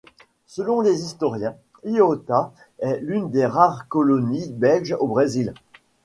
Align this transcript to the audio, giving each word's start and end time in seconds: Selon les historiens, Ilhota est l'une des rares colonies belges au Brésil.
Selon 0.47 0.81
les 0.81 1.03
historiens, 1.03 1.55
Ilhota 1.83 2.51
est 2.79 2.97
l'une 3.01 3.29
des 3.29 3.45
rares 3.45 3.87
colonies 3.87 4.49
belges 4.49 4.97
au 4.99 5.05
Brésil. 5.05 5.53